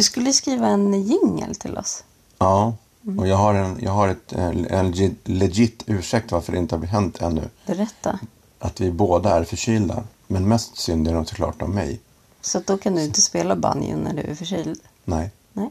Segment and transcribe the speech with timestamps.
[0.00, 2.04] Du skulle skriva en jingel till oss.
[2.38, 2.74] Ja,
[3.18, 4.92] och jag har en, jag har ett, eh, en
[5.24, 7.48] legit- ursäkt varför det inte har hänt ännu.
[7.66, 8.18] Berätta.
[8.58, 10.02] Att vi båda är förkylda.
[10.26, 12.00] Men mest synd är de såklart om mig.
[12.40, 14.80] Så då kan du inte spela banjo när du är förkyld?
[15.04, 15.30] Nej.
[15.52, 15.70] Nej,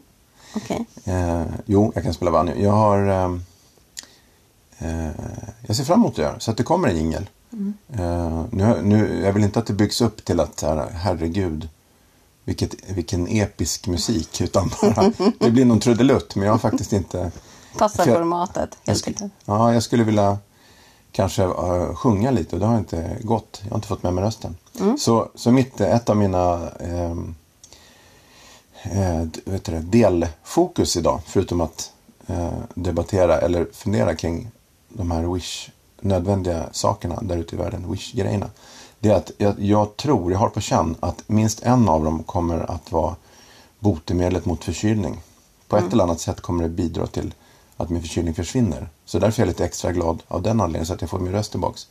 [0.55, 0.85] okej.
[1.05, 2.55] Eh, jo, jag kan spela banjo.
[2.55, 2.97] Jag har...
[3.07, 3.43] ehm,
[4.77, 5.09] eh,
[5.67, 7.29] jag ser fram emot att göra så att det kommer en jingel.
[7.93, 11.69] Eh, nu, nu, jag vill inte att det byggs upp till att herregud,
[12.49, 14.41] vilket, vilken episk musik.
[14.41, 16.35] Utan bara, det blir någon trudelutt.
[16.35, 17.31] Men jag har faktiskt inte...
[17.77, 19.33] Passar jag- formatet, helt enkelt.
[19.45, 20.37] ja, jag skulle vilja
[21.11, 23.59] kanske eh, sjunga lite och det har inte gått.
[23.63, 24.57] Jag har inte fått med mig rösten.
[24.99, 27.35] Så, så mitt, ett av mina ehm,
[28.83, 31.91] eh, d- vet det, delfokus idag, förutom att
[32.27, 34.51] eh, debattera eller fundera kring
[34.89, 35.69] de här Wish
[36.01, 38.49] nödvändiga sakerna där ute i världen, Wish-grejerna.
[38.99, 42.23] Det är att jag, jag tror, jag har på känn att minst en av dem
[42.23, 43.15] kommer att vara
[43.79, 45.21] botemedlet mot förkylning.
[45.67, 47.33] På ett eller annat sätt kommer det bidra till
[47.77, 48.89] att min förkylning försvinner.
[49.05, 51.31] Så därför är jag lite extra glad av den anledningen så att jag får min
[51.31, 51.87] röst tillbaks.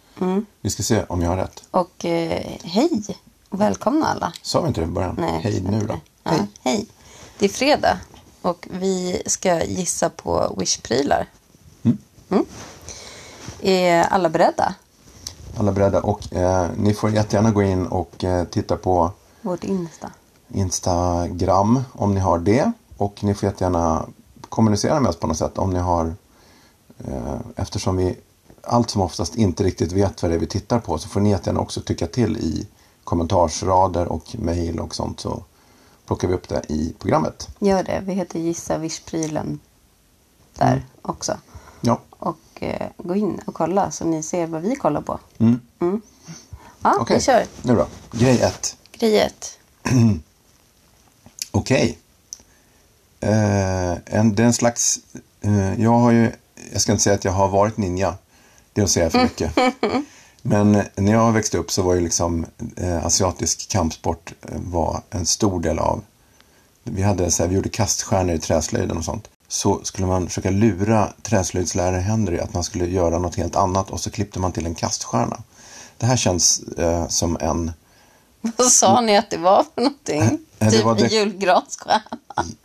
[0.60, 1.62] Vi ska se om jag har rätt.
[1.70, 3.02] Och eh, hej
[3.48, 4.32] och välkomna alla.
[4.42, 5.16] Sa vi inte det i början?
[5.18, 5.94] Nej, Hej nu då.
[6.22, 6.46] Ja, Hej.
[6.62, 6.86] hej.
[7.38, 7.98] Det är fredag
[8.42, 11.26] och vi ska gissa på Wish-prylar.
[12.30, 12.44] Mm.
[13.62, 14.74] Är alla beredda?
[15.58, 16.00] Alla beredda.
[16.00, 19.10] Och eh, ni får jättegärna gå in och eh, titta på
[19.42, 20.10] Vårt Insta.
[20.48, 22.72] Instagram om ni har det.
[22.96, 24.06] Och ni får jättegärna
[24.48, 26.14] kommunicera med oss på något sätt om ni har
[26.98, 28.16] eh, eftersom vi
[28.62, 31.30] allt som oftast inte riktigt vet vad det är vi tittar på så får ni
[31.30, 32.66] jättegärna också tycka till i
[33.04, 35.42] kommentarsrader och mejl och sånt så
[36.06, 37.48] plockar vi upp det i programmet.
[37.58, 38.02] Gör det.
[38.06, 39.58] Vi heter Gissa Wish-prylen
[40.54, 40.82] där Mm.
[41.02, 41.36] också.
[41.80, 45.18] Ja, Och eh, gå in och kolla så ni ser vad vi kollar på.
[45.38, 45.60] Mm.
[46.82, 47.16] Ja, okej.
[47.16, 47.44] vi kör.
[47.62, 47.86] Nu då.
[48.12, 48.76] Grej ett.
[48.92, 49.58] Grej ett.
[51.50, 51.98] Okej.
[53.20, 54.98] Eh, en, det är en slags...
[55.40, 56.32] Eh, jag har ju...
[56.72, 58.14] Jag ska inte säga att jag har varit ninja.
[58.72, 59.52] Det är att säga för mycket.
[60.42, 62.46] Men när jag växte upp så var ju liksom
[62.76, 66.02] eh, asiatisk kampsport eh, var en stor del av...
[66.84, 69.28] Vi, hade, så här, vi gjorde kaststjärnor i träslöjden och sånt.
[69.48, 74.00] Så skulle man försöka lura träslöjdslärare Henry att man skulle göra något helt annat och
[74.00, 75.36] så klippte man till en kaststjärna.
[75.98, 77.72] Det här känns eh, som en...
[78.40, 80.22] Vad sa ni att det var för någonting?
[80.22, 82.02] Eh, det typ var det- en julgransstjärna.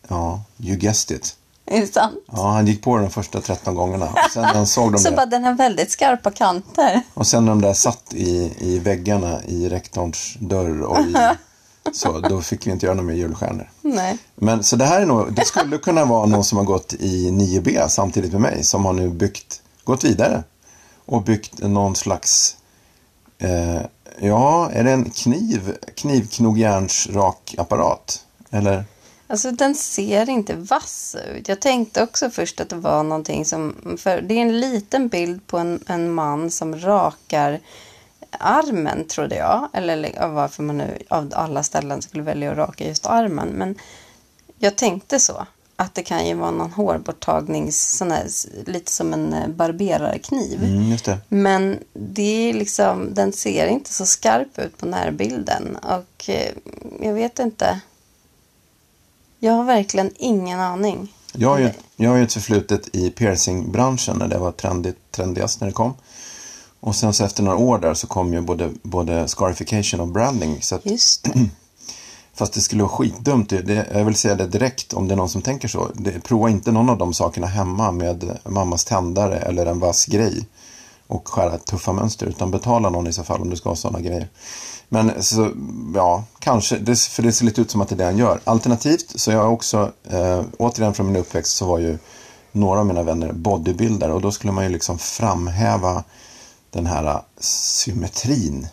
[0.07, 1.35] Ja, you guessed it.
[1.65, 2.15] Är det sant?
[2.31, 4.05] Ja, han gick på den de första 13 gångerna.
[4.09, 7.01] Och sen han såg de Så där, bara den har väldigt skarpa kanter.
[7.13, 11.13] och sen när de där satt i, i väggarna i rektorns dörr och i,
[11.91, 13.69] så då fick vi inte göra några mer julstjärnor.
[13.81, 14.17] Nej.
[14.35, 17.29] Men så det här är nog, det skulle kunna vara någon som har gått i
[17.29, 20.43] 9B samtidigt med mig som har nu byggt, gått vidare
[21.05, 22.57] och byggt någon slags,
[23.37, 23.81] eh,
[24.19, 28.25] ja, är det en kniv, knivknogjärnsrak apparat?
[28.49, 28.85] Eller?
[29.27, 31.47] Alltså den ser inte vass ut.
[31.47, 33.75] Jag tänkte också först att det var någonting som...
[33.97, 37.59] För det är en liten bild på en, en man som rakar
[38.39, 39.69] armen, trodde jag.
[39.73, 43.47] Eller varför man nu av alla ställen skulle välja att raka just armen.
[43.47, 43.75] Men
[44.57, 45.45] jag tänkte så.
[45.75, 47.97] Att det kan ju vara någon hårborttagnings...
[47.97, 48.27] Sån här,
[48.65, 50.63] lite som en eh, barberarkniv.
[50.63, 51.17] Mm, det.
[51.29, 55.75] Men det är liksom, den ser inte så skarp ut på närbilden.
[55.75, 56.51] Och eh,
[57.01, 57.79] jag vet inte.
[59.39, 61.13] Jag har verkligen ingen aning.
[61.33, 65.61] Jag har, ju, jag har ju ett förflutet i piercingbranschen när det var trendigt, trendigast
[65.61, 65.93] när det kom.
[66.85, 70.61] Och sen så efter några år där så kom ju både, både scarification och branding.
[70.61, 71.31] Så att, Just det.
[72.33, 73.49] fast det skulle vara skitdumt.
[73.49, 75.87] Det, jag vill säga det direkt om det är någon som tänker så.
[75.93, 80.45] Det, prova inte någon av de sakerna hemma med mammas tändare eller en vass grej.
[81.07, 82.25] Och skära tuffa mönster.
[82.25, 84.27] Utan betala någon i så fall om du ska ha sådana grejer.
[84.89, 85.51] Men så,
[85.95, 86.77] ja, kanske.
[86.77, 88.39] Det, för det ser lite ut som att det är det han gör.
[88.43, 91.97] Alternativt så jag också, eh, återigen från min uppväxt så var ju
[92.51, 94.13] några av mina vänner bodybuildare.
[94.13, 96.03] Och då skulle man ju liksom framhäva
[96.73, 98.67] den här äh, symmetrin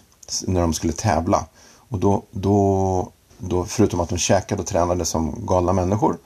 [0.47, 1.47] när de skulle tävla.
[1.77, 6.19] Och då, då, då förutom att de käkade och tränade som galna människor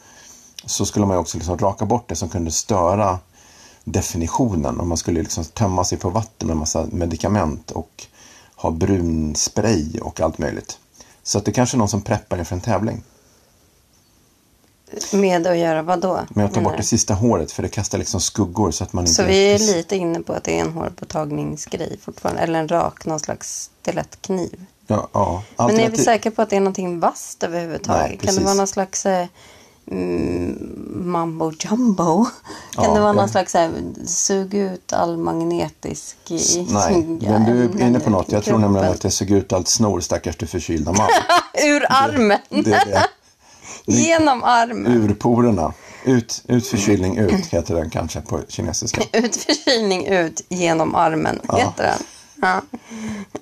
[0.64, 3.18] så skulle man ju också liksom raka bort det som kunde störa
[3.84, 4.80] definitionen.
[4.80, 8.06] Och man skulle liksom tömma sig på vatten med massa medikament och
[8.56, 10.78] ha brun spray och allt möjligt.
[11.22, 13.02] Så att det kanske är någon som preppar inför en tävling.
[15.12, 16.20] Med att göra vad då?
[16.28, 16.76] Men att ta bort du?
[16.76, 19.14] det sista håret för det kastar liksom skuggor så att man inte...
[19.14, 22.42] Så vi är lite inne på att det är en hårborttagningsgrej fortfarande.
[22.42, 24.64] Eller en rak, någon slags stilettkniv.
[24.86, 25.42] Ja, ja.
[25.56, 28.08] Men är vi Alternativ- säkra på att det är någonting vasst överhuvudtaget?
[28.08, 29.26] Nej, kan det vara någon slags eh,
[29.90, 30.58] mm,
[31.04, 32.24] mambo jumbo?
[32.74, 33.70] Kan Ja, det vara det- någon slags så här,
[34.06, 36.16] sug ut all magnetisk...
[36.30, 38.32] i- Nej, men du är inne på något.
[38.32, 41.08] Jag tror nämligen att det såg ut allt snor stackars du förkylda man.
[41.64, 42.38] Ur armen!
[42.48, 43.06] Det det.
[43.86, 44.92] Genom armen.
[44.92, 45.72] Ur porerna.
[46.04, 49.02] Ut, ut förkylning ut heter den kanske på kinesiska.
[49.12, 51.98] Utförkylning ut genom armen, heter den.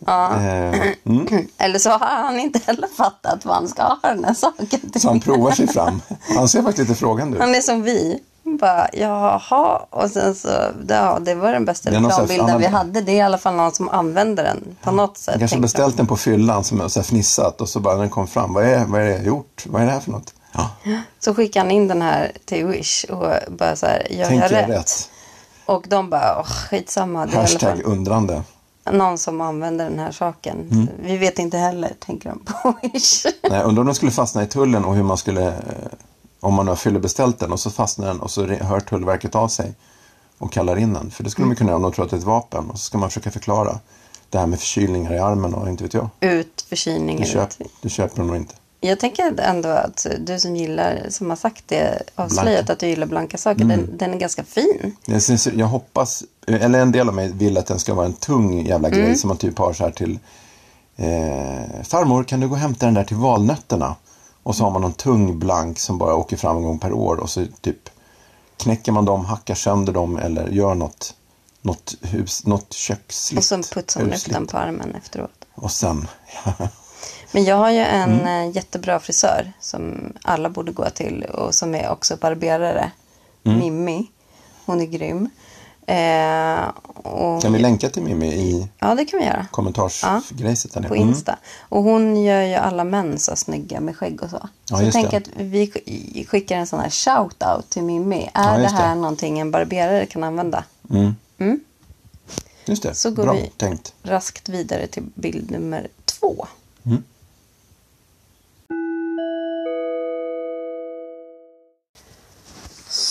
[0.06, 0.34] Ja.
[0.36, 1.26] Eh, mm.
[1.58, 5.00] Eller så har han inte heller fattat vad han ska ha den här saken till.
[5.00, 6.00] Så han provar sig fram.
[6.36, 7.42] Han ser faktiskt lite frågande ut.
[7.42, 8.18] Han är som vi.
[8.60, 9.86] Bara, jaha.
[9.90, 10.48] Och sen så,
[10.88, 13.00] ja, det var den bästa reklambilden vi hade.
[13.00, 15.38] Det är i alla fall någon som använder den på något sätt.
[15.38, 18.10] Kanske beställt den på fyllan som är så här fnissat och så bara när den
[18.10, 18.52] kom fram.
[18.54, 19.64] Vad är, vad är det jag gjort?
[19.66, 20.34] Vad är det här för något?
[20.52, 20.70] Ja.
[21.18, 24.62] Så skickade han in den här till Wish och bara så här, gör tänker jag
[24.62, 24.78] jag rätt?
[24.78, 25.08] rätt?
[25.66, 27.26] Och de bara, åh, skitsamma.
[27.26, 28.42] Det Hashtag undrande.
[28.90, 30.68] någon som använder den här saken.
[30.70, 30.88] Mm.
[31.02, 33.26] Vi vet inte heller, tänker de på Wish.
[33.50, 35.54] Nej, undrar om den skulle fastna i tullen och hur man skulle, eh,
[36.42, 39.72] om man har fyllebeställt den och så fastnar den och så hör Tullverket av sig
[40.38, 41.10] och kallar in den.
[41.10, 42.78] För det skulle man kunna göra om de tror att det är ett vapen och
[42.78, 43.78] så ska man försöka förklara
[44.30, 46.08] det här med förkylningar i armen och inte vet jag.
[46.20, 47.48] Ut, förkylning Du, köp,
[47.80, 48.54] du köper den nog inte.
[48.80, 53.06] Jag tänker ändå att du som gillar, som har sagt det, avslöjat att du gillar
[53.06, 53.80] blanka saker, Mm.
[53.86, 54.96] den, den är ganska fin.
[55.04, 58.12] Jag, syns, jag hoppas, eller en del av mig vill att den ska vara en
[58.12, 60.18] tung jävla grej som man typ har så här till
[60.96, 63.96] eh, Farmor, kan du gå och hämta den där till valnötterna?
[64.42, 67.16] Och så har man någon tung blank som bara åker fram en gång per år
[67.16, 67.88] och så typ
[68.56, 71.14] knäcker man dem, hackar sönder dem eller gör något,
[71.60, 73.38] något, hus, något köksligt.
[73.38, 75.44] Och så putsar man upp den på armen efteråt.
[75.54, 76.08] Och sen,
[77.32, 78.26] Men jag har ju en Mm.
[78.48, 82.90] eh, jättebra frisör som alla borde gå till och som är också barberare.
[83.44, 83.58] Mm.
[83.58, 84.06] Mimmi.
[84.66, 85.30] Hon är grym.
[85.86, 89.46] Eh, och, kan vi länka till Mimmi i Ja, det kan vi göra.
[89.50, 90.88] kommentarsgrejset nere?
[90.88, 91.08] På Mm.
[91.08, 91.38] Insta.
[91.68, 94.48] Och hon gör ju alla män så snygga med skägg och så.
[94.70, 95.16] Ja, så tänker det.
[95.16, 98.30] att vi sk- skickar en sån här shout-out till Mimmi.
[98.34, 98.82] Ja, Är det just det.
[98.82, 100.64] här någonting en barberare kan använda?
[100.90, 101.60] Mm.
[102.64, 103.50] Just det, Så går bra vi.
[103.56, 103.94] tänkt.
[104.02, 106.46] Raskt vidare till bild nummer två.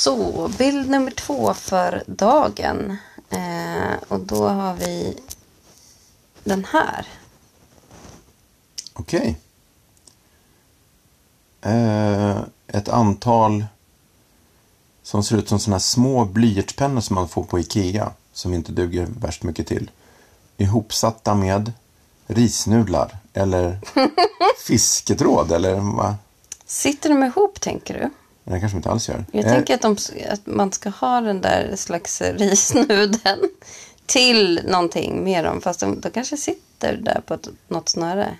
[0.03, 2.98] Så, bild nummer två för dagen.
[3.30, 5.18] Eh, och då har vi
[6.44, 7.07] den här.
[8.94, 9.39] Okej.
[11.62, 12.38] Eh,
[12.68, 13.65] ett antal
[15.03, 18.12] som ser ut som sådana små blyertspennor som man får på Ikea.
[18.33, 19.92] Som inte duger värst mycket till.
[20.57, 21.74] Ihopsatta med
[22.27, 23.80] risnudlar eller
[24.68, 26.15] fisketråd eller vad?
[26.65, 28.09] Sitter de ihop tänker du?
[28.51, 29.25] Det kanske de inte alls gör.
[29.31, 29.98] Jag Eh, tänker att, de,
[30.30, 33.39] att man ska ha den där slags risnudeln
[34.06, 35.62] till någonting med dem.
[35.62, 38.38] Fast de, de kanske sitter där på ett, något snöre.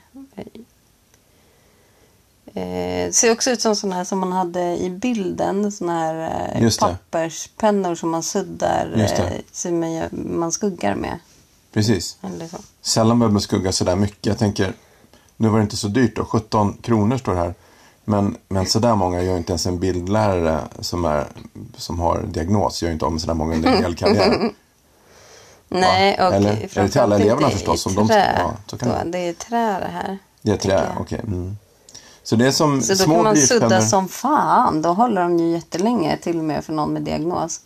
[2.54, 5.72] Eh, ser också ut som sådana här som man hade i bilden.
[5.72, 6.16] Sådana här
[6.56, 6.80] eh, det.
[6.80, 8.94] papperspennor som man suddar.
[8.96, 9.18] Det.
[9.18, 11.20] Eh, som man, man skuggar med.
[11.74, 12.18] Precis.
[12.82, 14.26] Sällan behöver man skugga sådär mycket.
[14.26, 14.74] Jag tänker,
[15.38, 16.26] nu var det inte så dyrt då.
[16.26, 17.54] 17 kronor står det här.
[18.12, 21.28] Men, men sådär många gör inte ens en bildlärare som, är,
[21.78, 22.84] som har diagnos.
[22.84, 24.52] Gör inte om sådär många under en hel karriär.
[25.70, 26.52] Nej, och Eller?
[26.52, 29.18] Är det till alla eleverna förstås, i om de ja, så kan Då, det- det
[29.18, 30.18] är trä det här.
[30.42, 31.20] Det är trä, okej.
[31.28, 31.58] Mm.
[32.24, 34.82] Så det är som Så då små kan man sudda som fan.
[34.82, 37.62] Då håller de ju jättelänge till och med för någon med diagnos.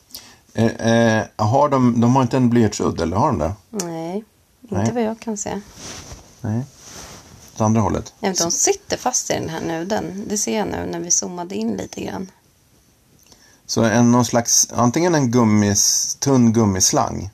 [0.53, 3.53] Eh, eh, har de, de har inte en blyertsudd, eller har de det?
[3.69, 4.23] Nej,
[4.61, 4.91] inte Nej.
[4.93, 5.61] vad jag kan se.
[6.41, 6.61] Nej.
[7.55, 8.13] Åt andra hållet.
[8.19, 10.23] Ja, de sitter fast i den här nudeln.
[10.27, 12.31] Det ser jag nu när vi zoomade in lite grann.
[13.65, 17.29] Så en, någon slags, antingen en gummis, tunn gummislang.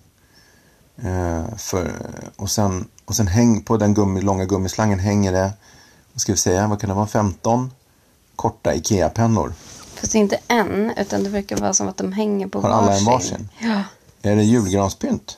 [1.03, 1.91] Eh, för,
[2.35, 5.53] och sen, och sen häng, på den gummi, långa gummislangen hänger det,
[6.13, 7.71] vad ska vi säga, vad kan det vara, 15
[8.35, 9.53] korta IKEA-pennor.
[9.95, 12.69] Fast det är inte en, utan det verkar vara som att de hänger på Har
[12.69, 13.49] alla en varsin?
[13.59, 13.83] Ja.
[14.21, 15.37] Är det julgranspynt?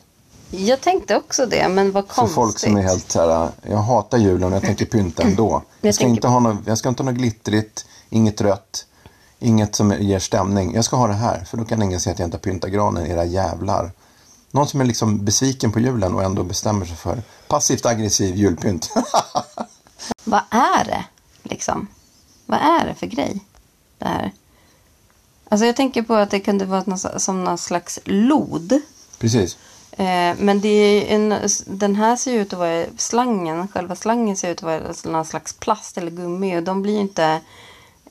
[0.55, 2.35] Jag tänkte också det, men vad För konstigt.
[2.35, 5.63] folk som är helt så här, jag hatar julen och jag tänker pynta ändå.
[5.81, 8.85] Jag ska, inte ha något, jag ska inte ha något glittrigt, inget rött,
[9.39, 10.75] inget som ger stämning.
[10.75, 12.71] Jag ska ha det här, för då kan ingen säga att jag inte har pyntat
[12.71, 13.91] granen, era jävlar.
[14.51, 18.89] Någon som är liksom besviken på julen och ändå bestämmer sig för passivt aggressiv julpynt.
[20.23, 21.05] Vad är det,
[21.43, 21.87] liksom?
[22.45, 23.39] Vad är det för grej,
[23.97, 24.31] det här?
[25.49, 28.81] Alltså jag tänker på att det kunde vara någon, som någon slags lod.
[29.19, 29.57] Precis.
[29.97, 33.67] Eh, men det är en, den här ser ju ut att vara slangen.
[33.67, 36.57] Själva slangen ser ut att vara någon slags plast eller gummi.
[36.57, 37.41] Och de blir ju inte...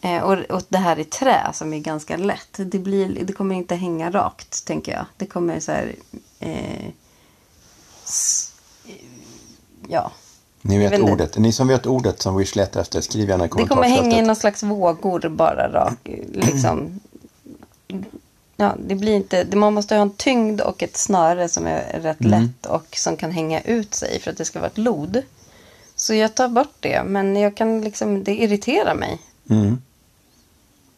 [0.01, 2.57] Eh, och, och det här är trä som är ganska lätt.
[2.57, 5.05] Det, blir, det kommer inte hänga rakt, tänker jag.
[5.17, 5.95] Det kommer så här...
[6.41, 6.89] Eh,
[8.05, 8.53] s,
[9.89, 10.13] ja.
[10.63, 11.39] Ni vet ordet.
[11.39, 14.13] Ni som vet ordet som Wish letar efter, skriv gärna i Det kommer kommentarsfältet.
[14.13, 17.01] hänga i någon slags vågor bara rak, liksom.
[18.57, 22.01] Ja, det blir inte, det, man måste ha en tyngd och ett snöre som är
[22.01, 22.43] rätt Mm.
[22.43, 25.23] lätt och som kan hänga ut sig för att det ska vara ett lod.
[25.97, 29.19] Så jag tar bort det, men jag kan liksom, det irriterar mig.
[29.51, 29.83] Mm.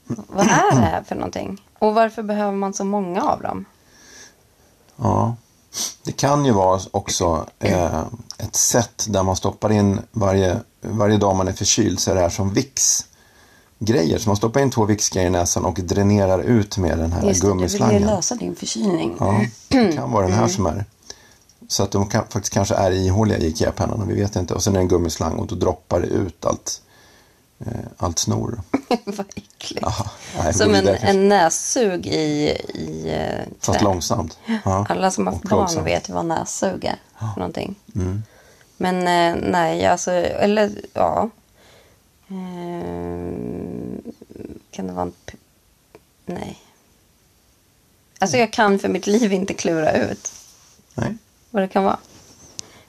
[0.06, 1.62] Vad är det här för någonting?
[1.78, 3.64] Och varför behöver man så många av dem?
[4.96, 5.36] Ja.
[6.04, 8.04] Det kan ju vara också eh,
[8.38, 12.20] ett sätt där man stoppar in varje, varje dag man är förkyld så är det
[12.20, 13.06] här som Vicks
[13.84, 14.18] grejer.
[14.18, 17.40] Så man stoppar in två Vicks-grejer i näsan och dränerar ut med den här Just
[17.42, 18.02] det, du vill ju gummislangen.
[18.02, 19.16] lösa din förkylning.
[19.20, 20.40] Ja, det kan vara den Mm.
[20.44, 20.84] här som är.
[21.68, 24.54] Så att de kan, faktiskt kanske är ihåliga i Ikea-pennan, vi vet inte.
[24.54, 26.82] Och sen är det en gummislang och då droppar det ut allt,
[27.66, 28.60] eh, allt snor.
[29.04, 29.86] Vad äckligt.
[30.38, 34.38] Nej, Som en, en nässug i, i eh, Fast långsamt.
[34.64, 34.86] Ja.
[34.88, 37.74] Alla som har haft barn vet vad nässug är för någonting.
[37.94, 38.22] Mm.
[38.76, 41.30] Men eh, nej, alltså, eller ja.
[42.28, 43.73] Ehm,
[44.74, 45.12] kan det vara en...
[46.26, 46.62] Nej.
[48.18, 50.32] Alltså jag kan för mitt liv inte klura ut
[50.94, 51.16] Nej.
[51.50, 51.98] vad det kan vara.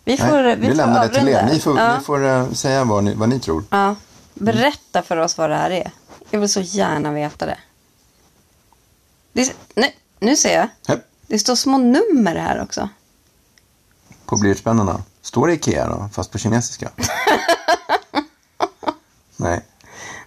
[0.03, 1.45] Vi får, Nej, vi vi får lämnar det till er.
[1.45, 1.97] Ni får, ja.
[1.97, 3.63] ni får eh, säga vad ni, vad ni tror.
[3.69, 3.95] Ja.
[4.33, 5.91] Berätta för oss vad det här är.
[6.29, 7.57] Jag vill så gärna veta det.
[9.33, 9.87] det nu,
[10.19, 10.67] nu ser jag.
[10.87, 11.01] Hej.
[11.27, 12.89] Det står små nummer här också.
[14.25, 15.03] På blyertspennorna.
[15.21, 16.91] Står det Ikea då, fast på kinesiska?
[19.37, 19.61] Nej,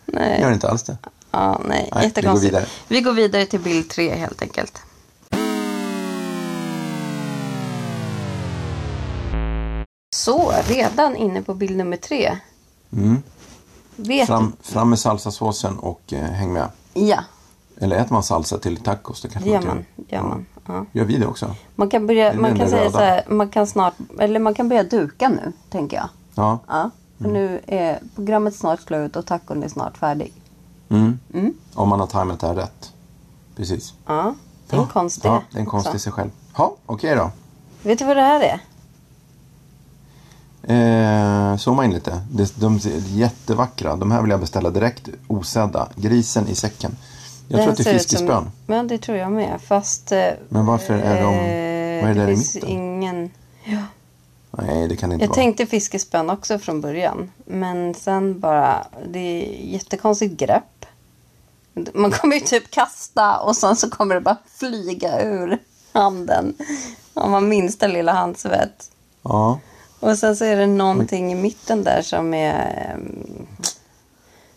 [0.06, 0.40] Nej.
[0.40, 0.98] gör det inte alls det.
[1.30, 1.68] Ja, nej.
[1.68, 2.26] Nej, vi Jättekonstigt.
[2.26, 2.66] går vidare.
[2.88, 4.82] Vi går vidare till bild tre helt enkelt.
[10.16, 12.38] Så, redan inne på bild nummer tre.
[12.92, 13.22] Mm.
[13.96, 16.68] Vet Fram, fram med salsasåsen och eh, häng med.
[16.94, 17.18] Ja,
[17.76, 19.22] Eller äter man salsa till tacos?
[19.22, 19.84] Det kanske gör man.
[20.08, 20.46] Gör man.
[20.66, 20.84] Ja.
[20.92, 21.54] Gör vi det också?
[21.74, 24.68] Man kan börja, Eller man kan säga så här, man kan snart, eller man kan
[24.68, 26.08] börja duka nu, tänker jag.
[26.34, 26.58] Ja.
[26.68, 30.32] Ja, för nu är programmet snart slut och tacon är snart färdig.
[30.90, 31.18] Mm.
[31.34, 31.54] Mm.
[31.74, 32.92] Om man har tajmat det här rätt.
[33.56, 33.94] Precis.
[34.06, 34.34] Ja,
[34.68, 34.92] det är en Ja.
[34.92, 35.70] konst Ja, det är en också.
[35.70, 36.30] konst i sig själv.
[36.56, 37.30] Ja, okej då.
[37.82, 38.60] Vet du vad det här är?
[40.62, 42.20] Eh, zooma in lite.
[42.30, 43.96] De, de är jättevackra.
[43.96, 45.88] De här vill jag beställa direkt osedda.
[45.96, 46.96] Grisen i säcken.
[47.48, 48.50] Jag Det tror att det är ut som- fiskespön.
[48.66, 49.60] Ja, det tror jag med.
[49.60, 50.12] Fast...
[50.12, 51.34] eh, Men varför är de...
[51.34, 52.70] eh, Vad är det där i finns mitten?
[52.70, 53.30] ingen...
[53.64, 53.78] Ja.
[54.50, 55.34] Nej, det kan det inte Jag vara.
[55.34, 57.30] tänkte fiskespön också från början.
[57.44, 60.77] Men sen bara, det är jättekonstigt grepp.
[61.94, 65.58] Man kommer ju typ kasta och sen så kommer det bara flyga ur
[65.92, 66.54] handen.
[67.14, 68.90] Om man minsta lilla handsvett.
[69.22, 69.58] Ja,
[70.00, 72.90] Och sen så är det någonting i mitten där som är...
[72.94, 73.46] ehm,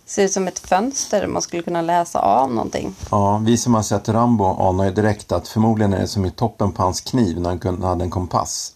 [0.05, 1.27] Ser ut som ett fönster.
[1.27, 2.95] Man skulle kunna läsa av någonting.
[3.11, 6.31] ja, vi som har sett Rambo anar ju direkt att förmodligen är det som i
[6.31, 8.75] toppen på hans kniv när han hade en kompass.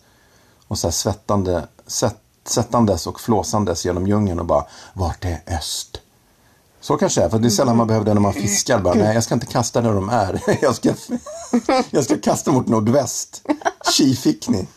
[0.67, 6.01] Och så här svettande, svett, svettandes och flåsandes genom djungeln och bara Vart är öst?
[6.85, 8.79] Så kanske det är, för det är sällan man behöver det när man fiskar.
[8.79, 10.41] Bara, Nej, jag ska inte kasta där de är.
[10.61, 10.93] Jag ska,
[11.89, 13.47] jag ska kasta mot nordväst.
[13.91, 14.67] Tji fick ni.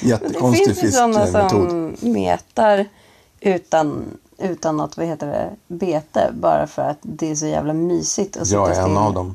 [0.00, 1.68] Det Jättekonstig finns ju sådana fiskmetod.
[1.70, 2.88] som metar
[3.40, 4.04] utan,
[4.38, 6.30] utan något, vad heter det, bete.
[6.40, 8.96] Bara för att det är så jävla mysigt att Jag sitta är en still.
[9.06, 9.34] av dem.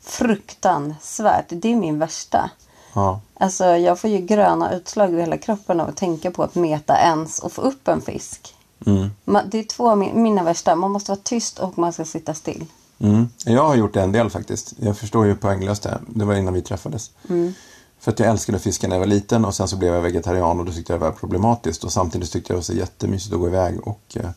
[0.00, 1.46] Fruktansvärt.
[1.48, 2.50] Det är min värsta.
[2.92, 3.20] Ja.
[3.40, 6.98] Alltså jag får ju gröna utslag över hela kroppen av att tänka på att meta
[6.98, 8.55] ens och få upp en fisk.
[8.86, 9.10] Mm.
[9.24, 10.74] Ma- Det är två av min- mina värsta.
[10.76, 12.64] Man måste vara tyst och man ska sitta still.
[12.98, 13.28] Mm.
[13.44, 14.72] Jag har gjort det en del faktiskt.
[14.78, 15.98] Jag förstår ju poänglöst det.
[16.08, 17.10] Det var innan vi träffades.
[17.28, 17.54] Mm.
[18.00, 20.60] För att jag älskade fiska när jag var liten och sen så blev jag vegetarian
[20.60, 21.84] och då tyckte jag det var problematiskt.
[21.84, 24.30] Och samtidigt tyckte jag det var jättemysigt att gå iväg och eh,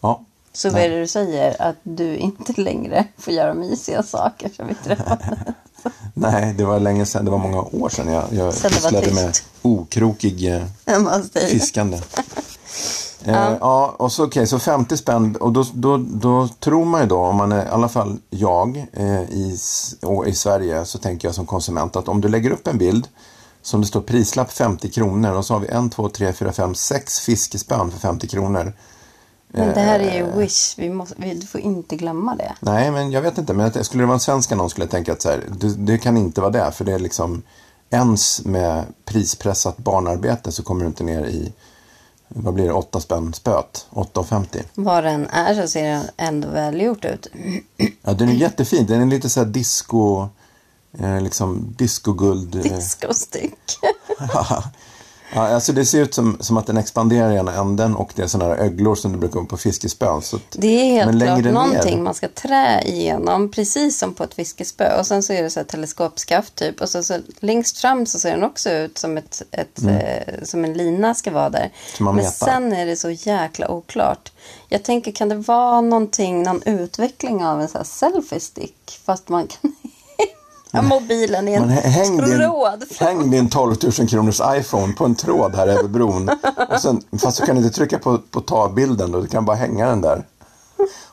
[0.00, 0.20] ja.
[0.52, 1.62] Så vad är det du säger?
[1.62, 5.38] Att du inte längre får göra mysiga saker som vi träffades?
[6.14, 7.24] Nej, det var länge sedan.
[7.24, 9.14] Det var många år sedan jag, jag tyst.
[9.14, 10.62] med okrokig eh,
[11.48, 11.98] fiskande.
[13.24, 15.36] Eh, ja, och så, okej, så 50 spänn.
[15.36, 18.86] Och då, då, då tror man ju då, om man är, i alla fall jag
[18.92, 19.56] eh, i,
[20.26, 23.08] i Sverige, så tänker jag som konsument att om du lägger upp en bild
[23.62, 26.74] som det står prislapp 50 kronor och så har vi en, två, tre, fyra, fem,
[26.74, 28.72] sex fiskespön för 50 kronor.
[29.52, 30.16] Men det här är Eh.
[30.16, 30.74] ju Wish.
[30.78, 32.52] Vi måste, vi, får inte glömma det.
[32.60, 33.54] Nej, men jag vet inte.
[33.54, 35.74] Men att- skulle det vara en svensk annons skulle jag tänka att så här, det,
[35.74, 36.72] det kan inte vara det.
[36.72, 37.42] För det är liksom
[37.90, 41.52] ens med prispressat barnarbete så kommer du inte ner i,
[42.34, 43.86] vad blir det, 8 spänn spöt.
[43.90, 44.62] 8,50.
[44.74, 47.26] Vad den är så ser den ändå välgjort ut.
[48.02, 48.86] Ja, den är jättefin.
[48.86, 50.28] Den är lite så här disco,
[50.98, 52.54] eh, liksom discoguld.
[52.54, 53.54] eh, Discostick.
[55.34, 58.22] ja, alltså det ser ut som, som att den expanderar i ena änden och det
[58.22, 60.22] är sådana här öglor som du brukar ha på fiskespön.
[60.22, 63.50] Så att, Det är helt klart ner- någonting man ska trä igenom.
[63.50, 64.98] Precis som på ett fiskespö.
[64.98, 66.80] Och sen så är det så här teleskopskaft typ.
[66.80, 70.64] Och så, så längst fram så ser den också ut som, ett, ett, eh, som
[70.64, 71.60] en lina ska vara där.
[72.00, 72.14] Mm.
[72.14, 72.46] Men metar.
[72.46, 74.32] sen är det så jäkla oklart.
[74.68, 79.00] Jag tänker kan det vara någonting, någon utveckling av en så här selfie stick?
[79.04, 79.72] Fast man kan
[80.72, 82.84] mobilen i en häng din, tråd.
[82.98, 86.30] häng din 12 000 kronors iPhone på en tråd här över bron.
[86.70, 89.56] Och sen, fast du kan inte trycka på, på ta bilden då, du kan bara
[89.56, 90.26] hänga den där.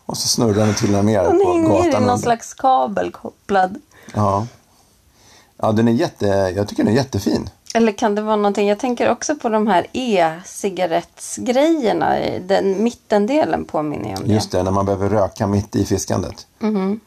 [0.05, 2.03] Och så snurrar den och trillar ner Den på hänger i gatan.
[2.03, 3.75] någon slags kabel kopplad.
[4.13, 4.47] Ja.
[5.57, 7.49] ja, den är jätte, jag tycker den är jättefin.
[7.73, 8.67] Eller kan det vara någonting?
[8.67, 12.15] Jag tänker också på de här e-cigarettsgrejerna.
[12.41, 14.33] Den mittendelen påminner jag om det.
[14.33, 16.47] Just det, när man behöver röka mitt i fiskandet.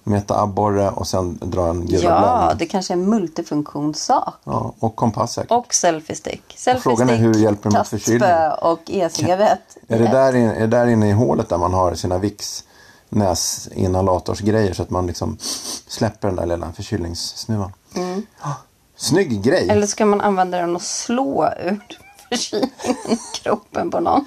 [0.03, 2.03] Meta abborre och sen dra en gula.
[2.03, 4.35] Ja, det kanske är en multifunktionssak.
[4.45, 5.51] Ja, och kompass säkert.
[5.51, 6.43] Och selfie-stick.
[6.57, 8.29] Selfie frågan är hur hjälper de mot förkylning?
[8.63, 9.77] och e-cigarett.
[9.89, 12.65] Är det där, in, är det där inne i hålet där man har sina Vicks
[13.09, 15.37] näsinhalatorsgrejer så att man liksom
[15.89, 17.73] släpper den där lilla förkylningssnuvan?
[18.43, 18.55] Ja,
[19.01, 19.69] Snygg grej!
[19.71, 21.81] Eller ska man använda den och slå ur
[22.29, 24.25] förkylningen i kroppen på någon?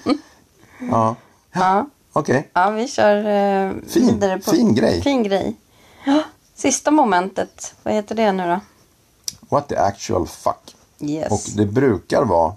[0.91, 1.15] Ja,
[1.51, 2.49] Ja, okej.
[2.53, 4.51] ja vi kör eh, Fin, vidare på...
[4.51, 5.01] fin grej.
[5.01, 5.55] Fin grej.
[6.05, 6.23] Ja,
[6.55, 7.73] sista momentet.
[7.83, 8.59] Vad heter det nu då?
[9.49, 10.75] What the actual fuck?
[10.99, 11.31] Yes.
[11.31, 12.53] Och det brukar vara,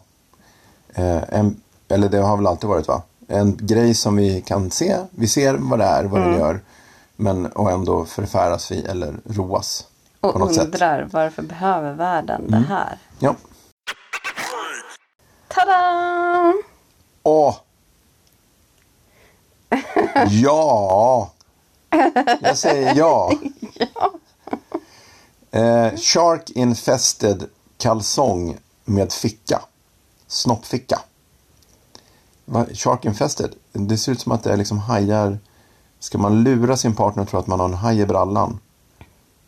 [0.94, 3.02] eh, en, eller det har väl alltid varit va?
[3.28, 4.96] En grej som vi kan se.
[5.10, 6.32] Vi ser vad det är, vad Mm.
[6.32, 6.60] den gör.
[7.16, 9.86] Men och ändå förfäras vi eller roas.
[10.34, 10.64] Och något sätt.
[10.64, 12.50] undrar varför behöver världen Mm.
[12.62, 12.98] det här?
[13.18, 13.34] Ja.
[15.48, 16.52] Tada!
[17.22, 17.56] Åh!
[20.30, 21.30] Ja!
[22.40, 23.32] Jag säger ja.
[25.50, 27.44] Eh, shark infested
[27.78, 29.60] kalsong med ficka.
[30.26, 31.00] Snoppficka.
[32.44, 32.66] Va?
[32.74, 33.54] Shark infested?
[33.72, 35.38] Det ser ut som att det är liksom hajar.
[35.98, 38.58] Ska man lura sin partner och tro att man har en haj i brallan?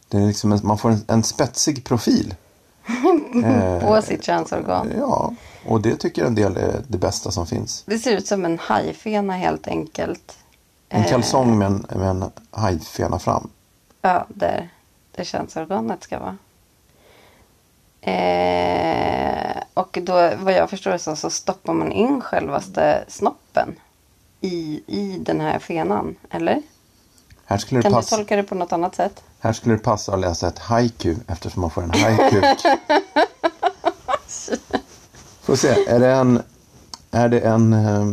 [0.08, 2.34] Det är liksom en, man får en, en spetsig profil.
[3.80, 4.92] På sitt könsorgan.
[4.98, 5.34] Ja,
[5.66, 7.84] och det tycker en del är det bästa som finns.
[7.86, 10.36] Det ser ut som en hajfena helt enkelt.
[10.88, 11.08] En Eh.
[11.10, 13.50] kalsong med en, med en hajfena fram.
[14.02, 14.68] Ja, där,
[15.16, 16.36] där könsorganet ska vara.
[18.00, 23.74] Eh, och då, vad jag förstår så, så stoppar man in självaste snoppen
[24.40, 26.62] i, i den här fenan, eller?
[27.50, 29.22] Här skulle, det Kan du passa, tolka det på något annat sätt?
[29.40, 32.44] här skulle det passa att läsa ett haiku eftersom man får en haikuk.
[35.42, 36.42] Får se, är det en...
[37.10, 38.06] Är det en eh,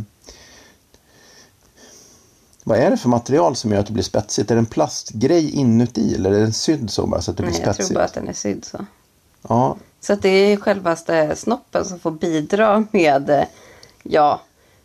[2.64, 4.52] vad är det för material som gör att det blir spetsigt?
[4.52, 7.52] Är det en plastgrej inuti eller är den sydd så bara så att det blir
[7.54, 7.88] Nej, jag spetsigt?
[7.88, 8.86] tror bara att den är sydd så.
[9.50, 13.44] Ja, Så att det är självaste snoppen som får bidra med, eh,
[14.04, 14.42] ja,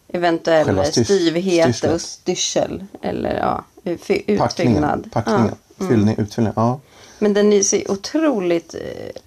[0.09, 1.93] eventuell styrs- styvhet styrslet.
[1.95, 2.85] och styrsel.
[3.03, 3.65] Eller ja.
[3.85, 5.09] Utfyllnad.
[5.13, 5.87] packningen Ja.
[5.89, 6.53] Fyllning, utfyllning.
[6.57, 6.81] Ja.
[7.19, 8.81] Men den är så otroligt, eh,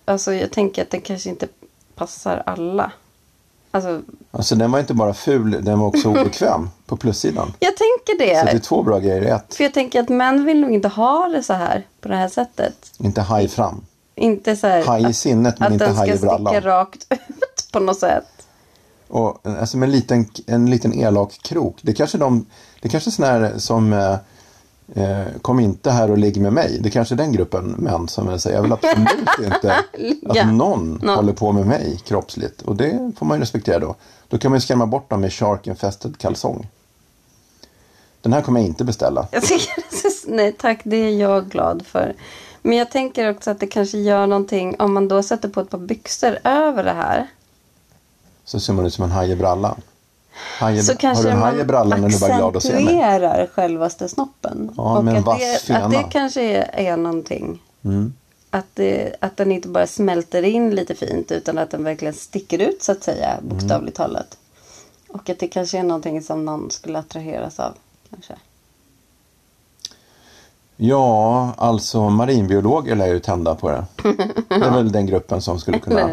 [0.06, 1.48] alltså jag tänker att den kanske inte
[1.96, 2.92] passar alla.
[3.72, 7.54] Alltså, Alltså den var inte bara ful, den var också obekväm på plussidan.
[7.60, 8.60] jag tänker Så det är det.
[8.60, 9.56] två bra grejer i ett.
[9.56, 12.28] För jag tänker att män vill nog inte ha det så här, på det här
[12.30, 12.92] sättet.
[12.98, 13.82] Inte haj fram.
[14.16, 16.54] Inte så här Haj i sinnet men att inte den haj ska i brallan.
[16.54, 18.26] sticka rakt ut på något sätt.
[19.08, 21.78] Och alltså med en liten, en liten elak krok.
[21.82, 22.46] Det kanske de,
[22.82, 24.18] det kanske är sån här som eh, eh,
[25.42, 26.80] kom inte här och ligg med mig.
[26.82, 29.76] Det kanske är den gruppen män som säger jag vill absolut inte
[30.26, 31.16] att någon, Någon.
[31.16, 32.62] håller på med mig kroppsligt.
[32.62, 33.96] Och det får man ju respektera då.
[34.28, 36.68] Då kan man ju skrämma bort dem med shark infested kalsong.
[38.22, 39.28] Den här kommer jag inte beställa.
[39.32, 42.16] Jag tycker är, nej tack, det är jag glad för.
[42.62, 45.70] Men jag tänker också att det kanske gör någonting om man då sätter på ett
[45.70, 47.28] par byxor över det här.
[48.46, 49.82] Så ser man ut som en haj i brallan.
[50.34, 54.72] Haj i, Så har kanske du haj i man brallan du accentuerar självaste snoppen.
[54.78, 57.62] Ja, och att det, att det kanske är, är någonting.
[57.84, 58.14] Mm.
[58.50, 62.60] Att, det, att den inte bara smälter in lite fint utan att den verkligen sticker
[62.60, 64.38] ut så att säga bokstavligt talat.
[65.10, 67.74] Och att det kanske är någonting som någon skulle attraheras av.
[68.10, 68.34] Kanske.
[70.76, 73.86] Ja, alltså marinbiologer lär ju tända på det.
[74.50, 76.10] Det är väl den gruppen som skulle kunna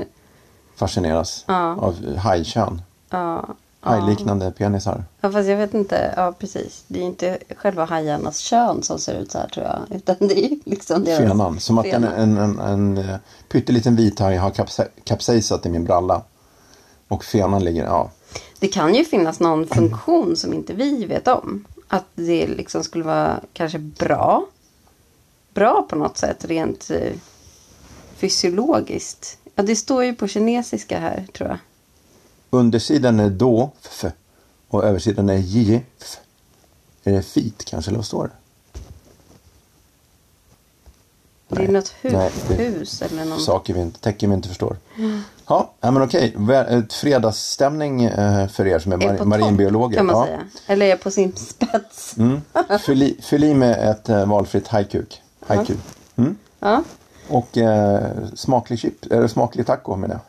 [0.76, 1.76] fascineras Ja.
[1.76, 2.82] av hajkön.
[3.10, 3.44] Ja,
[3.80, 5.04] Hajliknande penisar.
[5.20, 6.14] Ja, fast jag vet inte.
[6.16, 6.84] Ja, precis.
[6.86, 9.96] Det är inte själva hajarnas kön som ser ut så här tror jag.
[9.96, 11.60] Utan det är liksom deras Fenan.
[11.60, 16.22] Som att en, en, en, en pytteliten vithaj har kapse, kapsejsat i min bralla.
[17.08, 18.10] Och fenan ligger, ja.
[18.58, 21.64] Det kan ju finnas någon funktion som inte vi vet om.
[21.88, 24.46] Att det liksom skulle vara kanske bra.
[25.54, 27.12] Bra på något sätt rent eh,
[28.16, 29.38] fysiologiskt.
[29.54, 31.58] Ja, det står ju på kinesiska här tror jag.
[32.50, 34.04] Undersidan är då, f,
[34.68, 36.16] och översidan är j, f.
[37.04, 38.30] Är det fit kanske, eller vad står det?
[41.48, 41.72] Det är Nej.
[41.72, 43.40] något hu- Nej, det- hus eller någon.
[43.40, 44.76] Saker vi inte, tecken vi inte förstår.
[45.48, 46.36] Ja, ja men okej.
[46.68, 49.96] Ett fredagsstämning eh, för er som är, Är mar- marinbiologer.
[49.96, 50.26] kan man ja.
[50.26, 50.40] säga.
[50.66, 52.14] Eller är på sin spets.
[52.18, 52.40] Mm.
[52.80, 55.22] Fyll, i, fyll i med ett eh, valfritt hajkuk.
[55.46, 55.74] Haiku.
[56.16, 56.36] Mm.
[56.60, 56.82] Ja.
[57.28, 60.20] Och eh, smaklig chip, eller smaklig taco menar jag.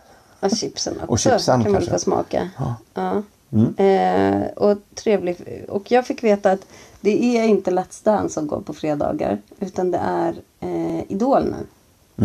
[0.41, 1.11] Och chipsen också.
[1.11, 1.99] Och chipsen kan man kanske.
[1.99, 2.49] smaka.
[2.57, 2.75] Ja.
[2.93, 3.21] Ja.
[3.53, 3.75] Mm.
[3.77, 5.41] Eh, och trevligt.
[5.69, 6.59] Och jag fick veta att
[7.01, 9.41] Det är inte Let's Dance som går på fredagar.
[9.59, 11.65] Utan det är eh, Idol nu.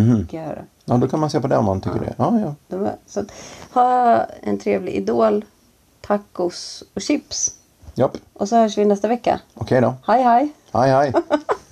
[0.01, 0.21] Mhm.
[0.23, 0.65] Fick jag höra.
[0.85, 2.15] Ja, då kan man se på det om man tycker det.
[2.17, 2.91] Ja, ja.
[3.07, 3.33] Så att,
[3.73, 5.45] ha en trevlig Idol,
[6.01, 7.53] tacos och chips.
[7.95, 8.17] Japp.
[8.33, 9.41] Och så hörs vi nästa vecka.
[9.55, 9.95] Okej då.
[10.07, 10.53] Hej hej!
[10.73, 11.13] Hej, hej.